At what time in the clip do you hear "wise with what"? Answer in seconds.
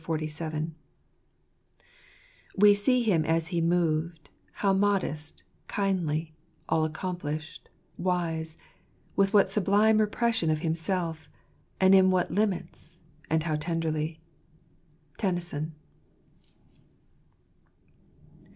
7.99-9.47